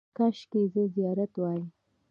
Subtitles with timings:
[0.17, 1.61] –کاشکې زه زیارت وای.